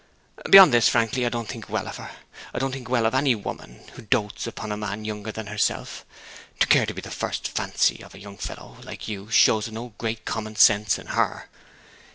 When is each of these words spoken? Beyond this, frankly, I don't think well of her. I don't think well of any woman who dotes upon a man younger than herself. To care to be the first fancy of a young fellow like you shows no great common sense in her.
Beyond 0.49 0.73
this, 0.73 0.89
frankly, 0.89 1.27
I 1.27 1.29
don't 1.29 1.47
think 1.47 1.69
well 1.69 1.87
of 1.87 1.97
her. 1.97 2.09
I 2.55 2.57
don't 2.57 2.71
think 2.71 2.89
well 2.89 3.05
of 3.05 3.13
any 3.13 3.35
woman 3.35 3.81
who 3.93 4.01
dotes 4.01 4.47
upon 4.47 4.71
a 4.71 4.75
man 4.75 5.05
younger 5.05 5.31
than 5.31 5.45
herself. 5.45 6.07
To 6.59 6.65
care 6.65 6.87
to 6.87 6.93
be 6.95 7.01
the 7.01 7.11
first 7.11 7.47
fancy 7.49 8.03
of 8.03 8.15
a 8.15 8.19
young 8.19 8.37
fellow 8.37 8.77
like 8.81 9.07
you 9.07 9.29
shows 9.29 9.69
no 9.69 9.93
great 9.99 10.25
common 10.25 10.55
sense 10.55 10.97
in 10.97 11.05
her. 11.05 11.49